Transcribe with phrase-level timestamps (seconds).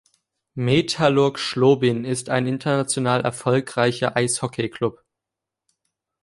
[0.55, 5.03] Metallurg Schlobin ist ein international erfolgreicher Eishockeyklub.